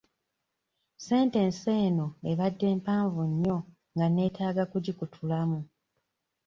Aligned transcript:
Sentensi 1.07 1.69
eno 1.87 2.07
ebadde 2.31 2.67
mpanvu 2.81 3.21
nnyo 3.29 3.57
nga 3.93 4.05
nneetaaga 4.09 4.59
okugikutulamu. 4.65 5.59